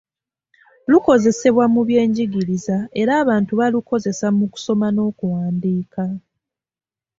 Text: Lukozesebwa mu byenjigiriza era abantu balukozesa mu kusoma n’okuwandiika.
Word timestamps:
Lukozesebwa 0.91 1.65
mu 1.73 1.81
byenjigiriza 1.87 2.77
era 3.01 3.11
abantu 3.23 3.51
balukozesa 3.59 4.27
mu 4.37 4.45
kusoma 4.53 4.87
n’okuwandiika. 4.95 6.03